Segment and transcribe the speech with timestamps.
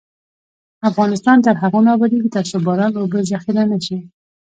[0.89, 3.97] افغانستان تر هغو نه ابادیږي، ترڅو باران اوبه ذخیره نشي.